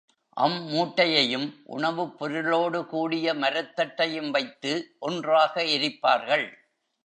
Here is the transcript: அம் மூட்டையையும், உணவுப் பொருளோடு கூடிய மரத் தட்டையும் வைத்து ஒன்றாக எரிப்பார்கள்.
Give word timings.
அம் 0.37 0.69
மூட்டையையும், 0.69 1.45
உணவுப் 1.65 2.19
பொருளோடு 2.19 2.85
கூடிய 2.85 3.33
மரத் 3.33 3.75
தட்டையும் 3.75 4.31
வைத்து 4.31 4.95
ஒன்றாக 4.99 5.63
எரிப்பார்கள். 5.63 6.47